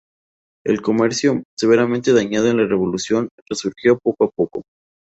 El 0.65 0.81
comercio, 0.81 1.43
severamente 1.55 2.11
dañado 2.11 2.47
en 2.49 2.57
la 2.57 2.65
Revolución, 2.65 3.29
resurgió 3.47 3.99
poco 4.01 4.23
a 4.25 4.29
poco. 4.31 4.63